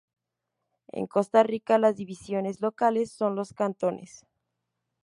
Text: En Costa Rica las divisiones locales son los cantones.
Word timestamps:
En 0.87 1.05
Costa 1.05 1.43
Rica 1.43 1.77
las 1.77 1.95
divisiones 1.95 2.59
locales 2.59 3.11
son 3.11 3.35
los 3.35 3.53
cantones. 3.53 4.25